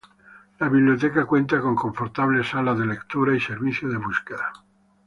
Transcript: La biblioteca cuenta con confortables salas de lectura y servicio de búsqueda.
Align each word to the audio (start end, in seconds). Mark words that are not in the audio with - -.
La 0.59 0.67
biblioteca 0.67 1.25
cuenta 1.27 1.61
con 1.61 1.75
confortables 1.75 2.47
salas 2.49 2.79
de 2.79 2.87
lectura 2.87 3.35
y 3.35 3.39
servicio 3.39 3.87
de 3.87 3.97
búsqueda. 3.97 4.51